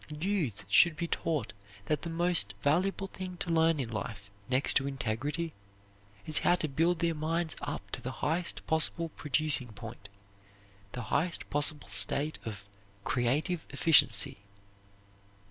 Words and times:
Youths 0.19 0.65
should 0.67 0.97
be 0.97 1.07
taught 1.07 1.53
that 1.85 2.01
the 2.01 2.09
most 2.09 2.55
valuable 2.63 3.05
thing 3.05 3.37
to 3.37 3.51
learn 3.51 3.79
in 3.79 3.91
life 3.91 4.31
next 4.49 4.73
to 4.77 4.87
integrity 4.87 5.53
is 6.25 6.39
how 6.39 6.55
to 6.55 6.67
build 6.67 6.97
their 6.97 7.13
minds 7.13 7.55
up 7.61 7.83
to 7.91 8.01
the 8.01 8.09
highest 8.25 8.65
possible 8.65 9.09
producing 9.09 9.67
point, 9.73 10.09
the 10.93 11.03
highest 11.13 11.47
possible 11.51 11.87
state 11.89 12.39
of 12.45 12.65
creative 13.03 13.67
efficiency. 13.69 14.39